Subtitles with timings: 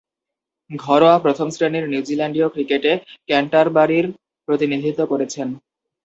[0.69, 2.91] ঘরোয়া প্রথম-শ্রেণীর নিউজিল্যান্ডীয় ক্রিকেটে
[3.27, 4.05] ক্যান্টারবারির
[4.47, 5.47] প্রতিনিধিত্ব করেছেন।